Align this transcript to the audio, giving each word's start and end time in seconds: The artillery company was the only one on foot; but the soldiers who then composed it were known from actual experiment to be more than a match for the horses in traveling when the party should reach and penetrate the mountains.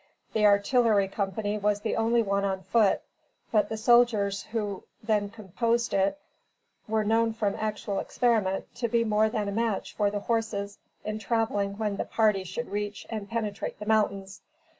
The 0.33 0.47
artillery 0.47 1.07
company 1.07 1.59
was 1.59 1.81
the 1.81 1.95
only 1.95 2.23
one 2.23 2.43
on 2.43 2.63
foot; 2.63 3.03
but 3.51 3.69
the 3.69 3.77
soldiers 3.77 4.41
who 4.45 4.81
then 5.03 5.29
composed 5.29 5.93
it 5.93 6.17
were 6.87 7.03
known 7.03 7.33
from 7.33 7.53
actual 7.59 7.99
experiment 7.99 8.73
to 8.77 8.87
be 8.87 9.03
more 9.03 9.29
than 9.29 9.47
a 9.47 9.51
match 9.51 9.93
for 9.95 10.09
the 10.09 10.21
horses 10.21 10.79
in 11.05 11.19
traveling 11.19 11.77
when 11.77 11.97
the 11.97 12.05
party 12.05 12.43
should 12.45 12.71
reach 12.71 13.05
and 13.11 13.29
penetrate 13.29 13.77
the 13.77 13.85
mountains. 13.85 14.41